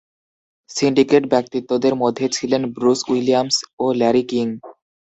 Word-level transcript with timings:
Syndicate 0.69 1.23
ব্যক্তিত্বদের 1.33 1.93
মধ্যে 1.95 2.25
ছিলেন 2.29 2.61
ব্রুস 2.75 2.99
উইলিয়ামস 3.09 3.55
ও 3.79 3.85
ল্যারি 3.99 4.23
কিং। 4.23 4.47